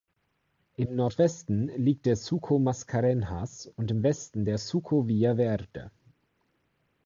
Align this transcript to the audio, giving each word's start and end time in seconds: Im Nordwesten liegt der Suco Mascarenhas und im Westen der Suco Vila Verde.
Im 0.77 0.95
Nordwesten 0.95 1.67
liegt 1.77 2.07
der 2.07 2.15
Suco 2.15 2.57
Mascarenhas 2.57 3.67
und 3.75 3.91
im 3.91 4.01
Westen 4.01 4.45
der 4.45 4.57
Suco 4.57 5.07
Vila 5.07 5.35
Verde. 5.35 5.91